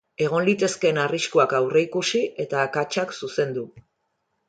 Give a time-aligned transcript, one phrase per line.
[0.27, 3.71] Egon litezkeen arriskuak aurreikusi eta akatsak zuzendu.